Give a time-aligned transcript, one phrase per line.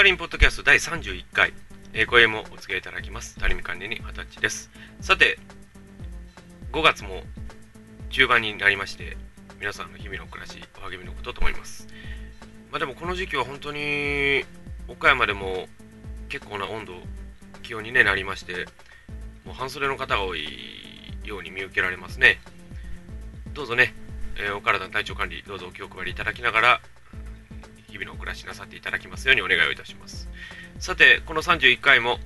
[0.00, 1.52] タリンポッドキャスト第31回、
[1.92, 3.38] えー、声もお付き合いいただきます。
[3.38, 4.70] タリミ管理に二十歳です。
[5.02, 5.38] さて、
[6.72, 7.22] 5月も
[8.08, 9.18] 中盤になりまして、
[9.60, 11.86] 皆さんの日々の暮らし、お励みのことと思います。
[12.70, 14.46] まあでもこの時期は本当に、
[14.88, 15.68] 岡山でも
[16.30, 16.94] 結構な温度、
[17.62, 18.68] 気温に、ね、なりまして、
[19.44, 20.48] もう半袖の方が多い
[21.24, 22.40] ように見受けられますね。
[23.52, 23.92] どうぞね、
[24.38, 26.80] えー、お体の体調管理、どうぞお気を配りいただきながら、
[27.90, 30.28] 日々のお暮らしなさっていただきますようにお願いをいたします。
[30.78, 32.18] さて、この31回も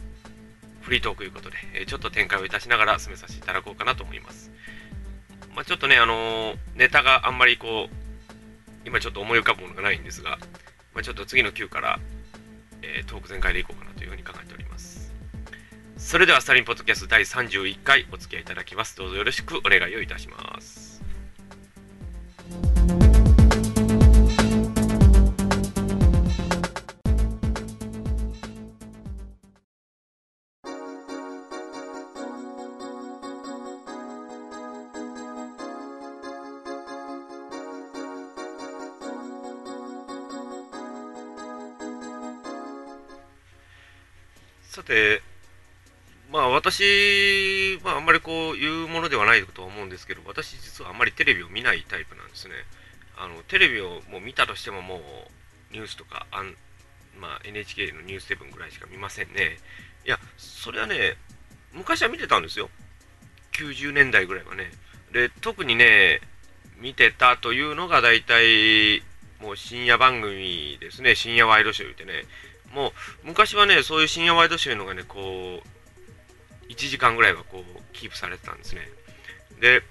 [0.83, 4.53] フリートークということで、え、ちょっと展開をいたしながら進めさせていただこうかなと思います。
[5.55, 7.95] まあ、ちょっとね、あの、ネタがあんまりこう、
[8.87, 10.39] 今ちょっと思い浮かぶものがないんですが、
[10.93, 11.99] まあ、ちょっと次の9から、
[12.83, 15.13] えー、トーク全開でいこうかなというふうに考えております。
[15.97, 18.97] それでは、スタリンポッドキャスト第31回お付き合いいただきます。
[18.97, 20.94] どうぞよろしくお願いをいたします。
[44.75, 45.23] さて、
[46.33, 52.55] まあ私、まああんまりこう言うものではないとは思うんですけど、私実はあんまりテレビを見ないタイプなんですね。
[53.17, 54.99] あの、テレビをもう見たとしてももう
[55.73, 56.57] ニュースとか、あん
[57.21, 59.59] まあ NHK のニュース7ぐらいしか見ませんね。
[60.05, 61.19] いや、それはね、
[61.73, 62.69] 昔は見てたんですよ。
[63.53, 64.73] 90年代ぐらいはね。
[65.13, 66.21] で、特にね、
[66.81, 69.05] 見てたというのが大体、
[69.41, 71.15] もう深夜番組ですね。
[71.15, 72.25] 深夜ワイドショー言ってね。
[72.75, 72.93] もう
[73.29, 78.83] 昔はねそういう深夜ワイドショーのがねこう1時間ぐらいはこうキープされてたんですね。
[79.61, 79.83] で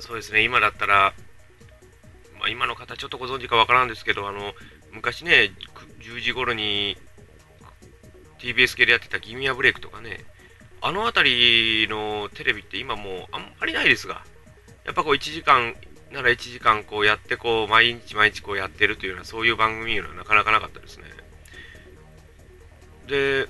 [0.00, 1.12] そうですね今だったら、
[2.40, 4.54] まあ、今の方ちょっとご存知かわからんですけどあの
[4.92, 5.52] 昔ね
[6.00, 6.96] 10時頃に
[8.38, 10.24] TBS 系でやってたギミアブレイクとかね
[10.80, 14.24] あの辺りのテレビって今もうあんまりないですが
[14.84, 15.74] やっぱこう1時間
[16.12, 21.04] なら1時間こうやってこう毎日毎日こうやってるというようなそういう番組いうのはなかなかなかったですね。
[23.06, 23.48] で、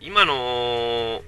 [0.00, 1.22] 今の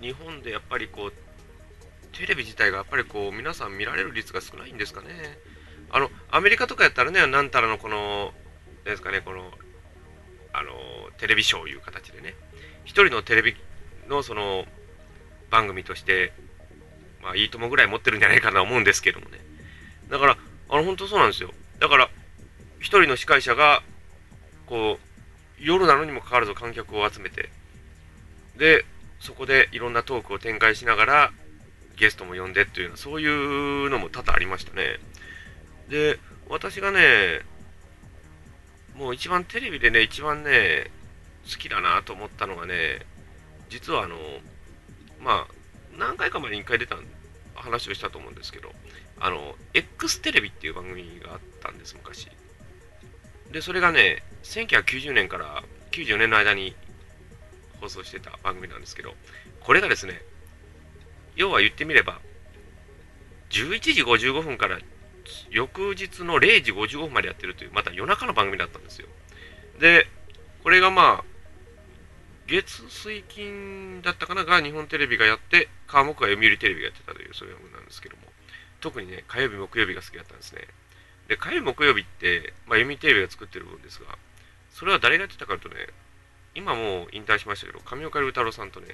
[0.00, 5.08] 日本でやっぱりこう、テレビ自体がやっぱりこう、皆さん見られる率が少ないんですかね。
[5.90, 8.32] あの、アメリカとかやったらね、なんたらのこの、
[8.84, 9.50] ですかね、この、
[10.52, 10.70] あの、
[11.18, 12.34] テレビショーいう形でね、
[12.84, 13.56] 一人のテレビ
[14.08, 14.64] のその、
[15.50, 16.32] 番組として、
[17.22, 19.38] まあ、いいともぐらい持ってるんじゃないかなと思うんですけどもね。
[20.08, 20.36] だから、
[20.68, 21.50] あの、本当そうなんですよ。
[21.78, 22.08] だから、
[22.78, 23.82] 一人の司会者が、
[24.66, 25.05] こう、
[25.58, 27.50] 夜なのにもかかわらず観客を集めて、
[28.56, 28.84] で、
[29.20, 31.32] そこでいろんなトークを展開しながら、
[31.96, 35.00] ゲストも呼んでっていうの、そういうのも多々ありましたね。
[35.88, 36.18] で、
[36.48, 37.40] 私がね、
[38.96, 40.90] もう一番テレビでね、一番ね、
[41.50, 43.00] 好きだなと思ったのがね、
[43.70, 44.16] 実はあの、
[45.20, 45.54] まあ、
[45.98, 46.96] 何回か前に1回出た
[47.54, 48.72] 話をしたと思うんですけど、
[49.18, 52.28] あの、X テレビっていう番組があったんです、昔。
[53.50, 56.74] で、それがね、1990年から94年の間に
[57.80, 59.14] 放送してた番組なんですけど、
[59.60, 60.22] これがですね、
[61.34, 62.20] 要は言ってみれば、
[63.50, 64.78] 11時55分から
[65.50, 69.08] 翌日の0時55分までやってるという、また夜中の番組だったんですよ。
[69.80, 70.06] で、
[70.62, 71.24] これがまあ、
[72.46, 78.22] 月水金だったかなが日本テレビがやって、川木が読売テレビがやってたという、そういうものなんですけども、
[78.80, 80.62] 特にね、火曜日、木曜日が好きだったんですね。
[81.28, 84.16] で、火曜日、木曜日って、まあ、読売テレビが作ってる分ですが、
[84.76, 85.76] それは誰がやってたかとね、
[86.54, 88.88] 今もう引退しましたけど、上岡龍太郎さんとね、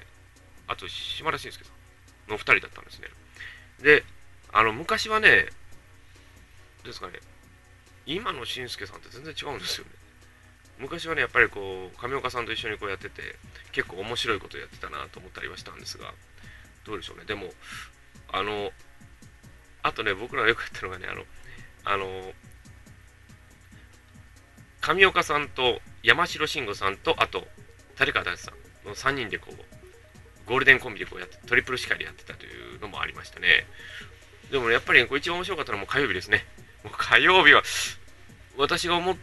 [0.65, 1.71] あと島田紳介さ
[2.29, 3.09] んの2人だったんですね。
[3.81, 4.05] で、
[4.53, 5.47] あの、昔はね、
[6.85, 7.19] ですかね、
[8.05, 9.91] 今の紳介さんって全然違うんですよね。
[10.79, 13.35] 昔はね、やっぱりこう、上岡さんと一緒にこうやってて、
[13.73, 16.13] 結構面白いことやってたなと思ったりはしたんですが、
[16.85, 17.25] どうでしょうね。
[17.25, 17.51] でも、
[18.31, 18.71] あの、
[19.81, 21.25] あとね、僕らがよくやったのがね、あの、
[21.83, 22.31] あの、
[24.83, 27.47] 上岡さんと山城慎吾さんと、あと、
[27.97, 29.55] 誰か大さんの3人でこう、
[30.45, 33.65] ゴールデンコンビでこうやって、トリプル司会でやってたというのもありましたね。
[34.51, 36.45] でも、ね、やっぱり、これ一番面白かったのはもう火曜日ですね。
[36.83, 37.63] もう火曜日は、
[38.57, 39.15] 私が思っ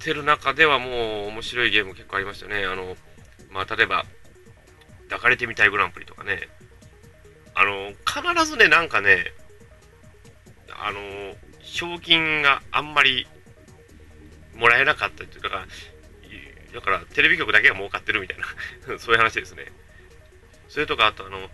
[0.00, 2.66] てる中ではもう面白いゲーム結構ありましたね。
[2.66, 2.94] あの、
[3.50, 4.04] まあ、例えば、
[5.04, 6.50] 抱かれてみたいグランプリとかね。
[7.54, 9.32] あの、必ずね、なんかね、
[10.78, 11.00] あの、
[11.62, 13.26] 賞金があんまり
[14.60, 15.66] もらえなかったっていうか、
[16.74, 18.46] だからテレビ局だけが儲かってるみたいな
[19.00, 19.66] そういう話ですね。
[20.68, 21.50] それとか、あとあの、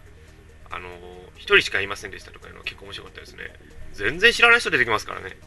[0.71, 0.91] あの、
[1.37, 3.55] 一人しかいませんでしたとかいうのは結構面白かったですね。
[3.93, 5.39] 全然知らない人出てきますからね。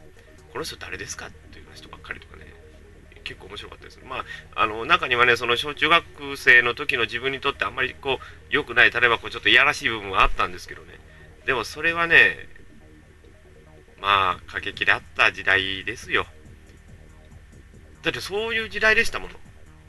[0.52, 2.52] この人誰ですかっていう人ばっかりとかね。
[3.24, 4.00] 結構面白かったです。
[4.04, 4.26] ま
[4.56, 10.98] あ、あの、中にはね、その小中学生の時の自分にとってあんまりこう、良くない、例えばこう、ちょっといやらしい部分はあったんですけどね。
[11.46, 12.48] でもそれはね、
[14.02, 16.26] まあ、過激であった時代ですよ。
[18.04, 19.34] だってそういう時代でしたもの。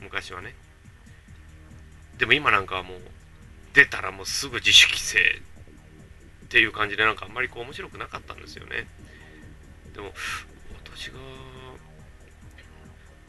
[0.01, 0.55] 昔はね。
[2.19, 2.99] でも今なんかはもう、
[3.73, 5.19] 出たらもうすぐ自主規制
[6.47, 8.87] っていう感じでなんかあんまりこう面白くなかったんですよね。
[9.95, 10.13] でも、
[10.85, 11.19] 私が、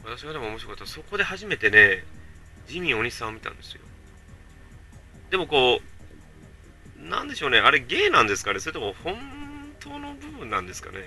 [0.04, 2.04] 私がでも面白かったそこで初めてね、
[2.66, 3.80] ジミーお兄さんを見たんですよ。
[5.30, 5.92] でもこう、
[7.08, 9.16] なんでしょうね、あれゲイなんですかねそれとも本
[9.80, 10.98] 当の部分なんですかね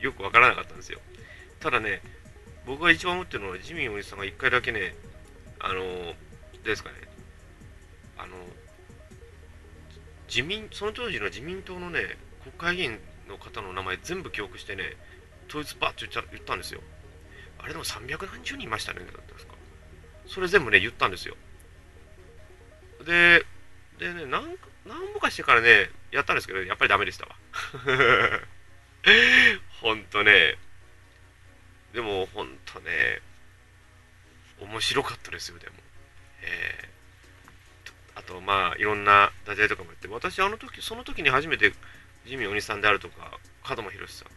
[0.00, 1.00] よくわからなかったんですよ。
[1.60, 2.00] ただね、
[2.66, 4.94] 僕が一番思ってるのは、ジミーお兄さんが一回だけね、
[5.60, 6.14] あの、
[6.64, 6.96] ですかね、
[8.18, 8.34] あの、
[10.28, 12.98] 自民、その当時の自民党のね、国会議員
[13.28, 14.96] の方の名前全部記憶してね、
[15.48, 16.80] 統一バッと言っ言ったんですよ。
[17.58, 19.54] あれでも300何十人いましたね、だったんですか。
[20.26, 21.36] それ全部ね、言ったんですよ。
[23.04, 23.44] で、
[23.98, 27.36] でね、何、何ぼかしてからね、やったんですけど、やっぱりダメでしたわ。
[29.80, 30.58] ほんとね、
[31.96, 33.22] でもほんとね、
[34.60, 35.72] 面白かったですよ、でも。
[36.42, 41.72] えー、あと、まあ、いろんなダジャレとかもやって、私、あの時、その時に初めて、
[42.26, 44.28] ジミーお兄さんであるとか、門真博さん、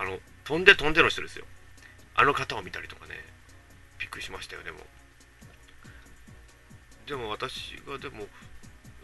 [0.00, 1.44] あの、飛んで飛んでの人ですよ。
[2.14, 3.14] あの方を見たりとかね、
[3.98, 4.78] びっくりしましたよ、でも。
[7.08, 8.28] でも私が、でも、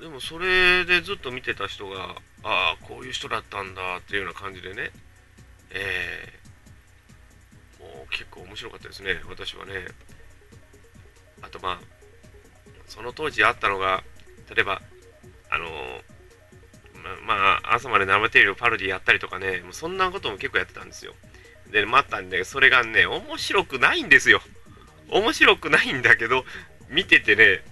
[0.01, 2.15] でもそれでずっと見てた人が、
[2.45, 4.93] ああ、こういう人だったんだっていうような感じでね、
[5.71, 6.42] えー、
[8.11, 9.87] 結構面白かったですね、私はね。
[11.43, 11.81] あとまあ、
[12.87, 14.05] その当時あったのが、
[14.55, 14.83] 例えば、
[15.51, 15.67] あの
[17.27, 21.15] ま、まあ、朝まで生テレビをパロディやったりとかね、もうそんなことも結構やってたんですよ。
[21.71, 24.41] で、待ったんで、それがね、面白くないんですよ。
[25.09, 26.45] 面白くないんだけど、
[26.89, 27.65] 見ててね、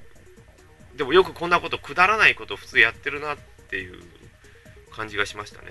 [0.96, 3.38] でもよくこんなこと、くだらないこと普通やってるなっ
[3.70, 4.02] ていう
[4.90, 5.68] 感じがしましたね。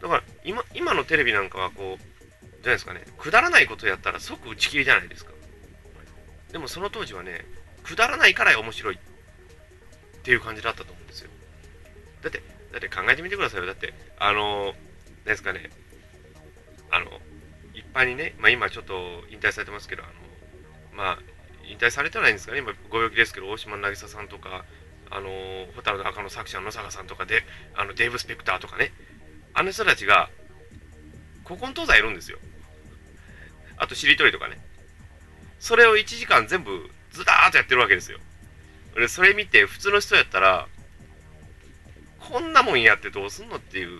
[0.00, 2.17] だから今、今のテレビなんかはこう、
[2.68, 5.32] じゃないですかね、くだらないことやったら即打ち切りじゃないですか。
[6.52, 7.46] でもその当時はね、
[7.82, 8.98] くだらないから面白いっ
[10.22, 11.30] ていう感じだったと思うんですよ。
[12.22, 12.42] だって、
[12.72, 13.66] だって考えてみてくださいよ。
[13.66, 14.74] だって、あの、
[15.24, 15.70] 何ですかね、
[16.90, 17.06] あの、
[17.74, 20.12] 一般にね、まあ今ちょっと引退されてますけど、あの、
[20.94, 21.18] まあ、
[21.68, 24.64] 引退されてないんですかね、今ご病気ですけど、大島渚さんとか、
[25.10, 25.30] あの、
[25.76, 27.44] 蛍の赤の作者の野坂さんとかで、
[27.74, 28.92] あの、デーブ・スペクターとかね、
[29.54, 30.28] あの人たちが、
[31.44, 32.38] 古今東西いるんですよ。
[33.78, 34.58] あと、しりとりとかね。
[35.60, 38.18] それを1時間全部ズダーッとやってるわけですよ。
[38.94, 40.68] で、それ見て普通の人やったら、
[42.20, 43.98] こんなもんやってどうすんのっていう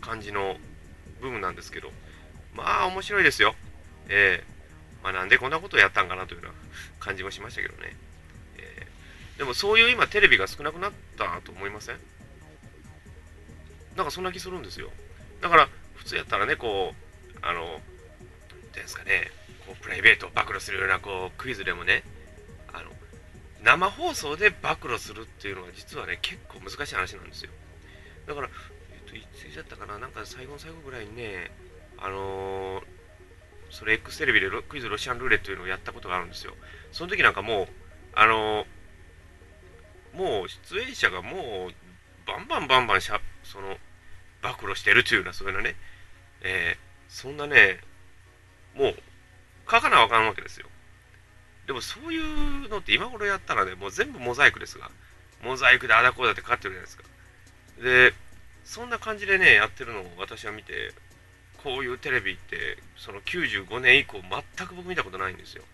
[0.00, 0.56] 感じの
[1.20, 1.90] 部分なんですけど、
[2.54, 3.54] まあ面白いですよ。
[4.08, 6.54] えー、まあなんでこんなことをやったんかなというような
[6.98, 7.94] 感じもしましたけどね。
[8.56, 11.96] えー、でもそういう今テレビが少なくなったと思いません？
[13.96, 14.90] なんかそんな気するんですよ。
[15.40, 17.80] だから普通やったらね、こう、あの、
[18.70, 19.30] ていうんですかね、
[19.66, 22.02] こうプライベートを暴露するようなこうクイズでもね
[22.72, 22.90] あの
[23.62, 27.50] 生放送で暴露するっていうのは実はね結構難しい話なんですよ。
[28.26, 28.48] だから、
[28.92, 31.50] えっと、いつだったかななんか最後の最後ぐらいにね
[31.98, 32.82] あのー、
[33.70, 36.54] それ X テレビでクイズロシアンルーレットというのをやったことがあるんですよ。
[36.92, 37.68] その時なんかもう
[38.14, 41.74] あのー、もう出演者がもう
[42.26, 43.76] バンバンバンバンしゃその
[44.42, 45.74] 暴露してるというようなそういうのね、
[46.42, 47.80] えー、そんなね
[48.74, 48.94] もう
[49.70, 50.66] 書かなあかんわけですよ。
[51.66, 54.90] でもそういうのって今頃やったらね、もう全部モザイクですが、
[55.44, 57.04] モザイクであだこうだってかかってるじゃないですか。
[57.82, 58.14] で、
[58.64, 60.92] そんな感じでね、やってるのを私は見て、
[61.62, 64.20] こういうテレビって、その95年以降、
[64.56, 65.64] 全く僕見たことないんですよ。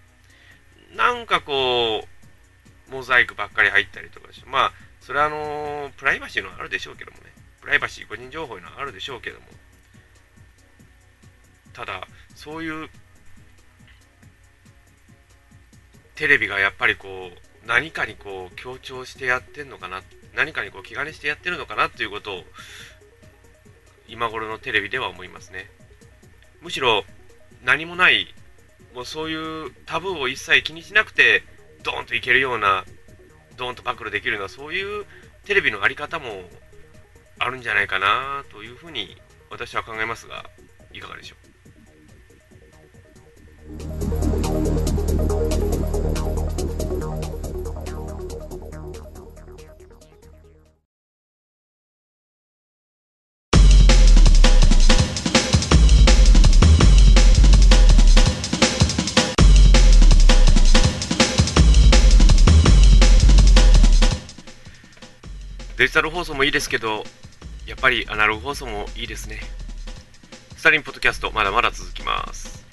[0.97, 2.07] なんかこ
[2.89, 7.25] う、モザイクばっかり入ったりとかして、まあ、それはあのー、プライバシーのあるでしょうけどもね、
[7.61, 9.47] プライバシー、個人情報のあるでしょうけども、
[11.77, 12.89] ただ、そういう
[16.15, 20.03] テレビがやっぱりこう何かにこう強調してやってんのかな
[20.35, 22.43] 何かにこう気兼ねしてやってるのかなっていうことを
[24.09, 25.69] 今頃のテレビでは思いますね。
[26.63, 27.05] むしろ
[27.63, 28.35] 何もない
[28.95, 31.43] もうそういうタブーを一切気にしなくて
[31.83, 32.87] ドーンといけるような
[33.59, 35.05] ドーンと暴露できるようなそういう
[35.45, 36.49] テレビの在り方も
[37.39, 39.19] あるんじゃないかなというふうに
[39.51, 40.49] 私は考えますが
[40.95, 41.46] いかがでしょう？
[65.77, 67.05] デジタル放送もいいですけど、
[67.67, 69.41] やっぱりアナログ放送もいいですね。
[70.57, 72.66] スタリンポッドキャスト、まだまだ続きます。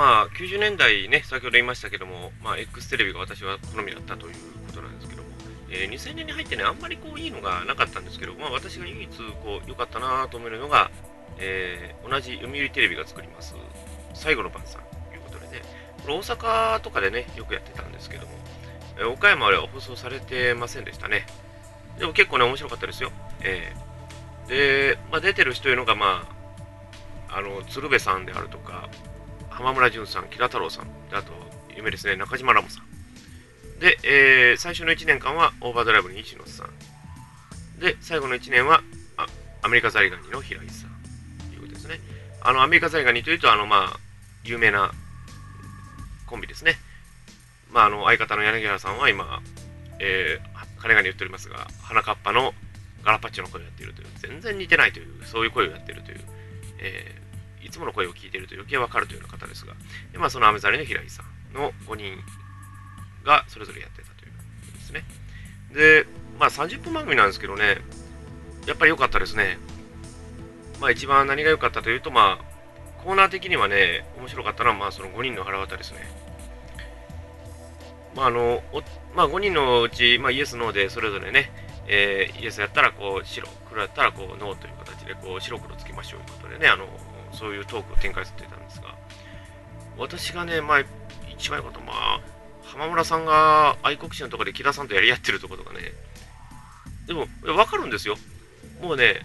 [0.00, 4.34] まあ90年代ね、先ほど言いましたけども、まあ、X テレビが私は好みだったという
[4.66, 5.28] ことなんですけども、
[5.68, 9.10] えー、2000年に入ってね、あんまりこういいのがなかったんですけど、まあ、私が唯一
[9.44, 10.90] こう良かったなと思えるのが、
[11.36, 13.54] えー、同じ読売テレビが作ります、
[14.14, 14.80] 最後の晩餐
[15.10, 15.62] ということでね、
[16.00, 18.32] これ大阪とかでね、よくやってたんですけども、
[18.96, 21.26] えー、岡山では放送されてませんでしたね。
[21.98, 23.12] でも結構ね、面白かったですよ。
[23.42, 26.26] えー、で、まあ、出てる人というのが、ま
[27.28, 28.88] あ、あの鶴瓶さんであるとか、
[29.50, 31.32] 浜村淳さん、木田太郎さん、あと、
[31.76, 32.90] 有名ですね、中島ラモさん。
[33.80, 37.80] で、えー、最初の1年間はオーバードライブに西野さん。
[37.80, 38.82] で、最後の1年は
[39.16, 39.26] あ
[39.62, 40.90] アメリカザリガニの平井さん。
[41.48, 41.98] ということですね。
[42.42, 44.00] あの、アメリカザリガニというと、あの、まあ、
[44.44, 44.92] 有名な
[46.26, 46.74] コンビですね。
[47.70, 49.40] まあ、あの、相方の柳原さんは今、
[49.98, 52.54] えー、金が言っておりますが、花かっぱの
[53.02, 56.20] ガラパッチョの声をやっているという、全然似てないという、そういう声をやっているという、
[56.78, 57.19] え
[57.62, 59.74] いつもの声を聞いていると余計わかるというような方ですが、
[60.12, 62.18] でまあ、そのアメザリの平井さんの5人
[63.24, 65.04] がそれぞれやってたということですね。
[65.72, 66.06] で、
[66.38, 67.78] まあ30分番組なんですけどね、
[68.66, 69.58] やっぱり良かったですね。
[70.80, 72.50] まあ一番何が良かったというと、まあ
[73.04, 75.98] コーナー的にはね、面白かったのは、まあその5人の腹渡ですね。
[78.14, 78.62] まああの、
[79.14, 81.50] まあ5人のうち、まあイエス、ノーでそれぞれね、
[81.86, 86.86] えー、イエスやったらこう白、黒やったらこうノーという形でこう白黒つけましょうということでね、あの、
[87.32, 88.94] そういうトークを展開してたんですが、
[89.98, 90.84] 私がね、前、
[91.32, 92.20] 一番良かった、まあ、
[92.64, 95.92] 浜村さんが愛国心のところで木田さんとやり合ってるところとかね、
[97.06, 98.16] でも、わかるんですよ。
[98.80, 99.22] もうね、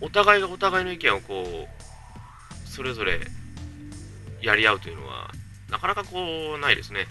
[0.00, 3.20] お互いがお互いの意見をこう、それぞれ
[4.40, 5.30] やり合うというのは、
[5.70, 7.06] なかなかこう、ないですね。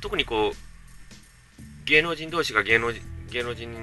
[0.00, 3.74] 特にこう、芸能人同士が芸能人芸能人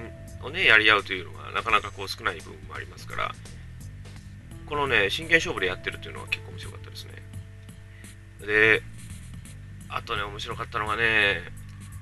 [0.42, 3.36] をね、やり合うというのは、なかなかこう少ない部分もありますから、
[4.68, 7.14] このね、真剣勝負でやってるっていうのは結構面白かったですね。
[8.46, 8.82] で、
[9.90, 11.42] あとね、面白かったのがね、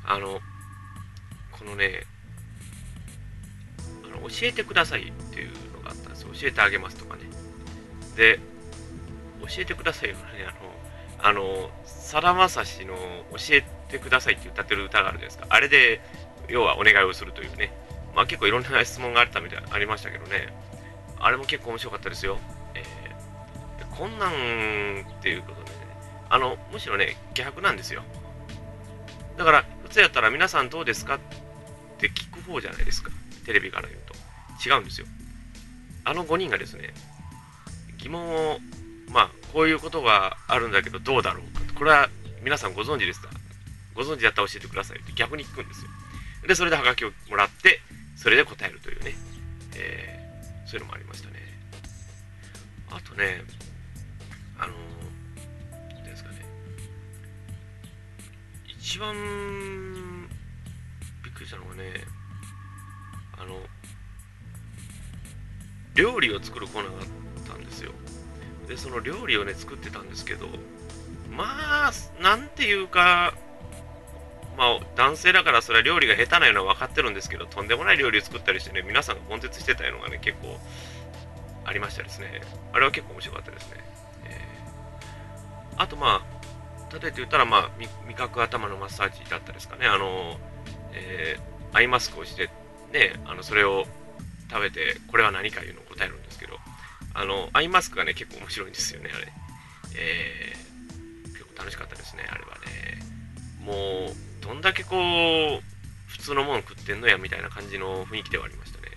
[0.06, 0.39] あの、
[1.51, 2.03] このね、
[4.03, 6.30] あの教えてくださいっていうのがあったんですよ。
[6.34, 7.24] 教えてあげますとかね。
[8.15, 8.39] で、
[9.41, 10.22] 教えてくださいよね、
[11.20, 12.96] あの、あの、さだまさしの
[13.32, 15.48] 教えてくださいって歌ってる歌があるじゃないですか。
[15.50, 16.01] あれで、
[16.48, 17.72] 要はお願いをするというね。
[18.15, 20.53] まあ結構いろんな質問があったみたいありましたけどね。
[21.25, 22.39] あれも結構面白かったですよ。
[22.75, 25.77] えー、こんなんっていうことでね、
[26.29, 28.03] あの、むしろね、逆なんですよ。
[29.37, 31.19] だから、普通やったら皆さんどうですかっ
[31.97, 33.11] て聞く方じゃないですか。
[33.45, 34.13] テレビから言うと。
[34.69, 35.07] 違うんですよ。
[36.03, 36.93] あの5人がですね、
[37.97, 38.59] 疑問を、
[39.09, 42.09] まあ、こういうことがあるんだけどどうだろうかとこれは
[42.41, 43.29] 皆さんご存知ですか？
[43.93, 45.89] ご存知だったら教えてくださいって逆に聞くんですよ。
[46.47, 47.81] で、それでハガキをもらって、
[48.15, 49.13] それで答えるというね。
[49.75, 50.11] えー
[50.71, 51.35] そういうのもありましたね。
[52.89, 53.43] あとね、
[54.57, 56.45] あのー、ですかね、
[58.79, 59.13] 一番
[61.25, 62.05] びっくりしたのがね、
[63.37, 63.59] あの、
[65.93, 67.07] 料理を作るコーナーがあっ
[67.49, 67.91] たんですよ。
[68.69, 70.47] で、その料理をね、作ってたんですけど、
[71.29, 73.33] まあ、なんていうか、
[74.58, 80.60] まあ、男性だからそれは料理が下手なのは分かってるんですけど、とんでもない料理を作ったりしてね、皆さんが悶絶してたのがね、結構
[81.65, 82.41] ありましたですね。
[82.74, 83.77] あれは結構面白かったですね。
[84.25, 87.70] えー、あと、まあ、例えて言ったら、まあ、
[88.08, 89.88] 味覚頭のマッサージだったですかね。
[89.88, 90.38] あの、
[90.93, 92.50] えー、アイマスクをして、
[92.91, 93.86] ね、あのそれを
[94.50, 96.58] 食べて、これは何かいうのを答えるんですけど、
[97.13, 99.31] あの、アイマスクがね、結構面白いんですよね、あれ。
[99.96, 103.00] えー、結構楽しかったですね、あれはね。
[103.62, 105.63] もう、どんだけこう、
[106.07, 108.88] 普通のもの食ってんのやみたいな感じの雰囲気ではありましたね。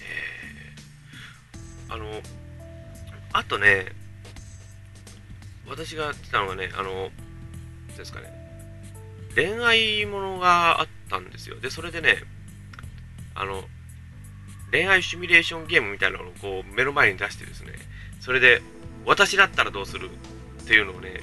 [0.00, 2.20] えー、あの、
[3.32, 3.92] あとね、
[5.68, 7.10] 私が来たのがね、あの、
[7.96, 8.32] ですかね、
[9.34, 11.58] 恋愛ものがあったんですよ。
[11.60, 12.22] で、それでね、
[13.34, 13.64] あの、
[14.70, 17.72] 恋愛シミュレーションゲームみたいなのをこう目の前に出してですね、
[18.20, 18.62] それで、
[19.04, 20.10] 私だったらどうする
[20.62, 21.20] っていうのをね、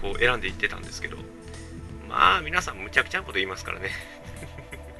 [0.00, 1.16] こう選んでいってたんですけど、
[2.08, 3.90] まあ、皆さんむちゃくちゃなこと言いますからね。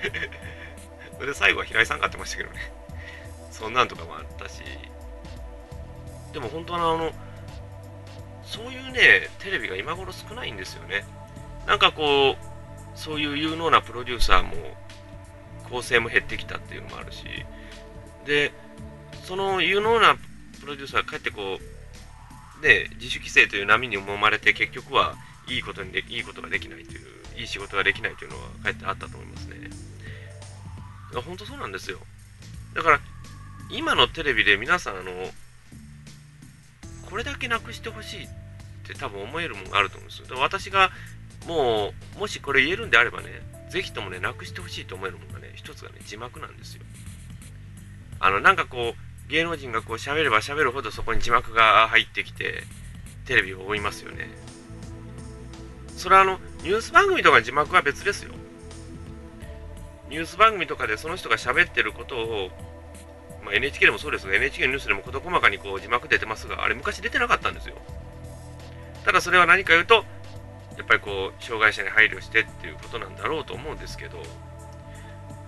[1.17, 2.73] それで最後は平井さん買ってましたけどね。
[3.51, 4.63] そんなんとかもあったし、
[6.33, 7.13] でも本当はあの、
[8.49, 11.05] そういうねテレビが今頃少ないんですよね
[11.67, 14.53] なんかこうそういう有能なプロデューサーも
[15.69, 17.25] 構成も減ってきたっていうのもあるし
[18.25, 18.53] で
[19.25, 20.17] その有能な
[20.61, 21.59] プロデューサーがかえってこ
[22.59, 25.15] うで自主規制という波に揉まれて結局は
[25.49, 29.71] いいことにでいいことができないといういい仕事ができないというのはかえってあったと思いますね。
[31.15, 31.99] 本当そうなんですよ。
[32.75, 33.01] だから
[33.71, 35.11] 今のテレビで皆さんあの
[37.09, 38.29] これだけなくしてほしいっ
[38.87, 40.39] て多分思えるものがあると思うんですよ。
[40.39, 40.91] 私が
[41.47, 43.29] もうもしこれ言えるんであればね
[43.71, 46.83] ぜひともねなくしてほしいと思えるものがね一つがね字幕なんですよ。
[48.21, 52.65] あのなんかこう芸能人がこう喋れば喋るほどそこに字幕が入ってきて
[53.27, 54.29] テレビを追いますよね。
[55.99, 58.33] それはあのニュース番組とか字幕は別ですよ。
[60.09, 62.51] ニュース番組とかでその人が喋ってることを、
[63.45, 67.75] まあ、NHK でもそうですが NHK のニュースでも事細かにこう字幕出てますがあれ昔出てなかったんですよ。
[69.05, 70.05] ただそれは何か言うと
[70.77, 74.23] やっぱりこう障害者に配慮してっていうことなんだろうと思うんですけど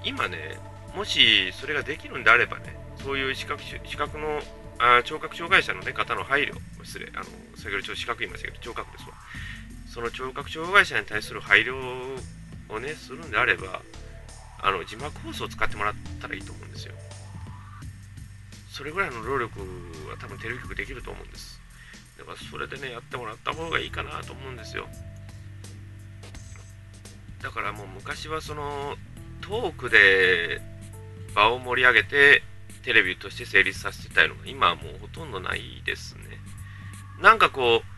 [0.04, 0.58] 今ね
[0.94, 4.40] もしそれができるんであればねそういう視覚視覚の
[4.78, 9.14] あ聴覚障害者の、ね、方の配慮失礼あの先ほどちょっと視覚言いましたけど聴覚ですわ。
[9.92, 11.74] その聴覚障害者に対する配慮
[12.68, 13.82] をねするんであれば
[14.62, 16.94] あの字幕放送を使ってもらったらいいと思うんですよ。
[18.70, 19.58] それぐらいの労力
[20.08, 21.60] は多分テレビ局できると思うんです。
[22.18, 24.86] だからそれでねやってもらった方がいいかなと思うんですよ。
[27.42, 28.96] だからもう昔はその
[29.40, 30.60] トークで
[31.34, 32.42] 場を盛り上げて
[32.84, 36.38] テレビとして成立させてたのが今はもうほとんどないですね。
[37.20, 37.89] なんかこう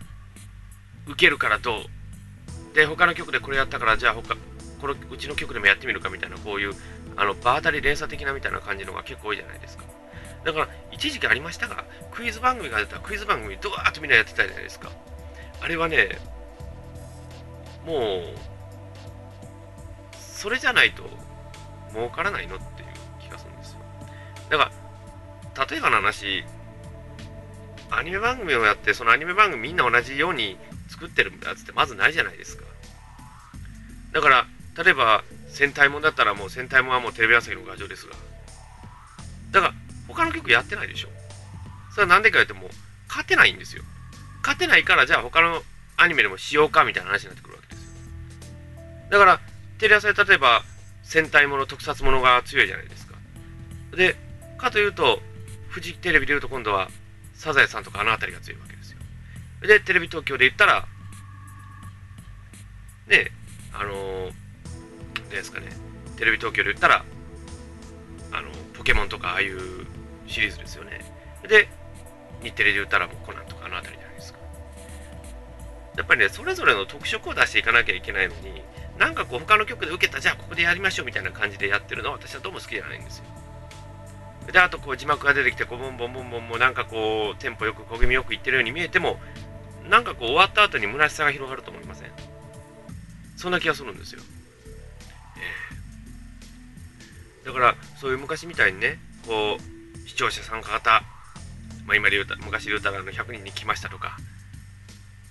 [1.06, 2.74] 受けるからどう？
[2.74, 4.36] で他の曲でこれやったからじゃあ他
[4.80, 6.74] このうちの曲でもやってみるかみたいなこういう
[7.16, 9.84] あの場当たり連鎖的なみたいな感じのが結構多いじゃないですか。
[10.44, 14.90] だから一時期ありましたがクイズ番組が出たらクイズ番組ドワーッとみんなやってたじゃないですか。
[15.60, 16.18] あれはね
[17.86, 18.34] もう
[20.16, 21.04] それじゃないと
[21.92, 22.88] 儲からないのっていう
[23.20, 23.78] 気がするんですよ。
[24.50, 24.72] だか
[25.54, 26.42] ら、例えばの話、
[27.90, 30.56] アニメ番組をやって、そのアニメ番組みんな同じように
[30.92, 32.64] 作ってるやつってまずないじゃないですか。
[34.12, 34.46] だから、
[34.84, 38.14] 例えば戦隊もんだったらもう戦隊もんはもうテレビ朝日の画像ですが。
[39.50, 39.74] だから、
[40.08, 41.08] 他の曲やってないでしょ。
[41.90, 42.68] それは何でか言っても、
[43.08, 43.82] 勝てないんですよ。
[44.42, 45.62] 勝てないから、じゃあ他の
[45.96, 47.90] アニメでもしようかみたいな話になってくるわけですよ。
[49.10, 49.40] だから、
[49.82, 50.62] テレ朝で例えば
[51.02, 53.14] 戦隊もの特撮ものが強いじゃないですか
[53.96, 54.16] で
[54.56, 55.18] かというと
[55.68, 56.88] フジテレビでいうと今度は
[57.34, 58.71] サザエさんとかあの辺りが強いわけ
[59.62, 60.86] でテレビ東京で言ったら
[63.08, 63.30] ね
[63.72, 64.30] あの
[65.14, 65.68] 何ですかね
[66.16, 67.04] テレビ東京で言ったら
[68.32, 69.58] あのポケモンとかああいう
[70.26, 71.00] シリーズですよね。
[71.48, 71.68] で
[72.42, 74.38] 日テレで言ったらもうコナンとかあの辺りじゃないですか。
[75.96, 78.62] やっぱりねそれぞれの特色を出していかなきゃいけないのに
[78.98, 83.24] なんかこう他の曲で受けたじゃあここでやりましょうみたいな感じでやってるのは私はどうも好きじゃないんですよ。
[84.50, 89.20] であとこう字幕が出てきてこうボンボンボンボンもなんかこうテンポよく小気味よくいってるように見えても
[89.88, 92.10] なんかこう終わった後に虚しさが広がると思いません？
[93.36, 94.22] そんな気がするんですよ、
[97.42, 101.02] えー、だからそういう昔みたいにねこう視聴者参加型、
[101.86, 104.16] まあ、今で言うた昔言うたらあの100人に来ましたとか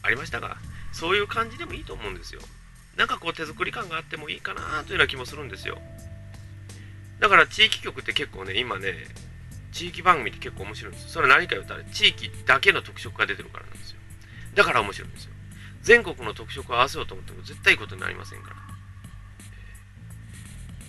[0.03, 0.57] ありましたが
[0.91, 2.41] そういう感じでもいいと思うんですよ
[2.97, 5.79] なんかこう手作り感があってもいいかなというような気もするんですよ。
[7.21, 8.93] だから地域局って結構ね、今ね、
[9.71, 11.09] 地域番組って結構面白いんですよ。
[11.09, 14.00] それは何か言ったら地域だけの特色が出てるからなんですよ。
[14.55, 15.31] だから面白いんですよ。
[15.81, 18.55] 全国の特色を合わせようと思っても絶対いいことになりませんから。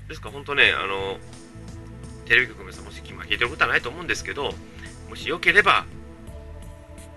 [0.09, 1.18] ですから本当ね、あの、
[2.27, 4.53] テレビ局の皆さんもし今聞いてることはないと思うんですけど、
[5.09, 5.87] もしよければ、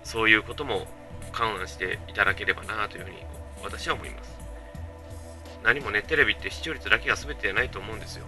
[0.03, 0.87] そういうことも
[1.31, 3.17] 勘案していただければなというふうに
[3.63, 4.35] 私は思います。
[5.63, 8.25] 何もね、テレビって視聴率だけが全てじゃないと思うんですよ。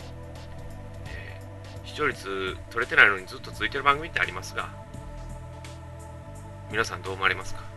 [1.07, 4.69] えー、視聴率取れてないのにずっと続いてる番組ってありますが、
[6.71, 7.76] 皆さんどう思われますか？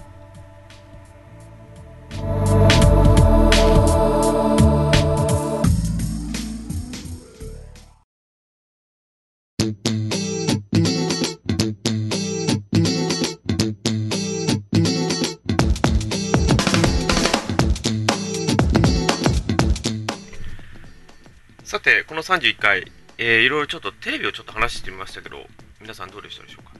[22.30, 22.84] 31回、
[23.18, 25.48] えー、いろいろちょっとテレビをちょっと話してみましたけど、
[25.80, 26.70] 皆さんどうでしたでしょうか？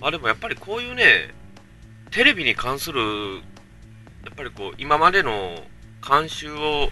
[0.00, 1.32] まあでもやっぱりこういうね、
[2.10, 3.00] テレビに関する、
[3.36, 5.62] やっぱりこう、今までの
[6.00, 6.90] 慣習を、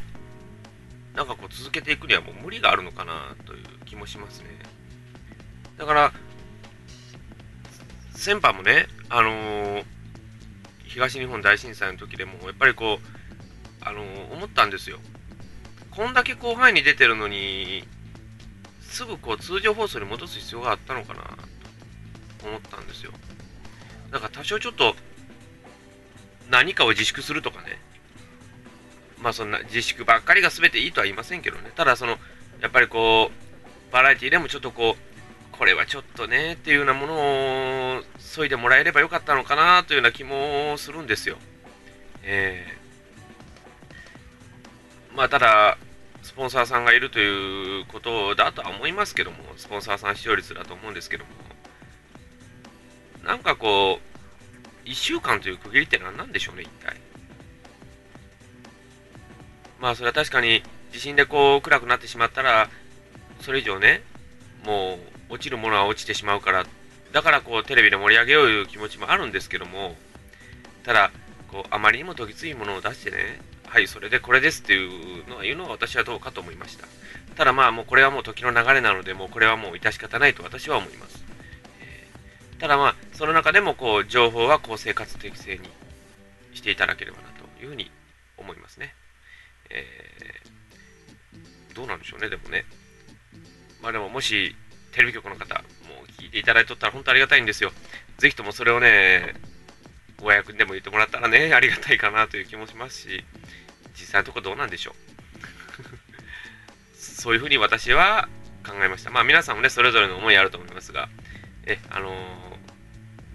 [1.16, 4.50] なんかこう続けていくにはもう無理があるのかなという気もしますね。
[5.78, 6.12] だから、
[8.14, 9.84] 先般もね、あのー、
[10.84, 14.98] 東日本大震災の時でもやっぱりこうあの思ったんですよ
[15.96, 17.82] こんだけ広範囲に出てるのに
[18.82, 21.22] すぐこう通常放送に戻す必要があったのかな
[22.38, 23.12] と思ったんですよ。
[24.10, 24.94] だから多少ちょっと
[26.50, 27.78] 何かを自粛するとかね。
[29.22, 31.72] まあそんな自粛ばっかりが全ていいとは言いませんけどね。
[31.74, 32.18] ただその
[32.60, 41.38] やっぱりこうバラエティでもちょっとこうこれはちょっとねっていうようなものを削いでもらえればよかったのかなというような気もするんですよ。
[42.22, 45.78] えー、まあただ
[46.26, 51.30] スポンサーさんがいるということだとは思いますけどもスポンサーさん視聴率だと思うんですけども。
[53.24, 54.00] なんかこ
[54.84, 56.96] う1週間という区切りって何なんでしょうね一体。
[59.78, 62.68] まあそれは確かに地震でこう暗くなってしまったら
[63.40, 64.02] それ以上ね
[64.64, 64.98] も
[65.30, 66.66] う落ちるものは落ちてしまうから
[67.12, 69.94] だからこうテレビで盛り上げようという気持ちもあるんですけども
[70.82, 71.12] ただ
[71.52, 76.86] こうあまりにもどぎついものを出してねはいそれでこれですっていうのは言うのは私はどうかと思いました
[77.36, 81.24] ただまあもうこれはもう時の流れなのでもうこれはもう致し方ないと私は思います、
[81.80, 85.68] えー、ただまあその中でもこう情報はこう生活適正に
[86.54, 87.90] していただければなというふうに
[88.38, 88.94] 思いますね
[89.70, 92.64] えー、どうなんでしょうね、でもね。
[93.82, 94.54] まあでも、もし、
[94.92, 95.62] テレビ局の方、も
[96.02, 97.72] う聞いていただいとったら本当ありがたいんですよ。
[98.18, 99.34] ぜひともそれをね、
[100.22, 103.24] お役にでも言ってもらったらね、ありがたいかなという気もしますし、
[103.94, 104.94] 実際のところどうなんでしょう。
[107.26, 108.28] そういうふうに私は
[108.64, 109.10] 考えました。
[109.10, 111.08] まあ皆さんもね、それぞれの思いあると思いますが、
[111.66, 112.12] え、あのー、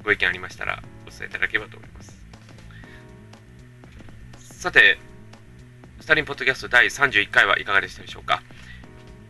[0.05, 2.15] ご意見ありましたらお伝えいただければと思います。
[4.61, 4.97] さて、
[5.99, 8.41] スタリンポッドキャスト第31回はいかがでしたでしょうか？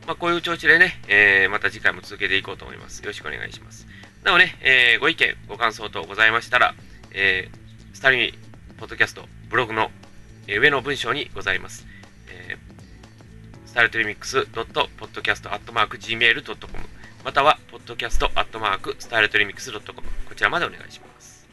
[0.06, 3.00] まあ、こういう調子でね、えー、また次回も続けていこうと思います。
[3.00, 3.88] よろしくお願いします。
[4.24, 6.76] なおね、えー、ご意見、ご感想等ございましたら、
[7.14, 8.34] えー、スタリン
[8.78, 9.90] ポッドキャストブログの、
[10.46, 11.90] え上の文章にございます。
[13.74, 16.84] サルトルミックス .podcast.gmail.com
[17.24, 21.48] または podcast.startrimix.com こちらまでお願いします。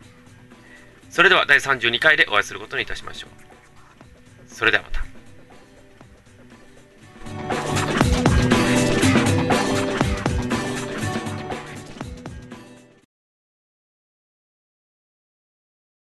[1.10, 3.30] それでは第32回でお会いすることにいたしましょう。
[4.52, 4.90] それではま
[7.52, 7.57] た。